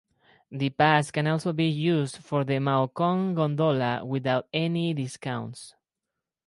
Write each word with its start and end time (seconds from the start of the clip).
The 0.49 0.71
pass 0.71 1.11
can 1.11 1.27
also 1.27 1.53
be 1.53 1.67
used 1.69 2.17
for 2.23 2.43
the 2.43 2.53
Maokong 2.53 3.35
Gondola 3.35 4.03
without 4.03 4.47
any 4.51 4.95
discounts. 4.95 5.75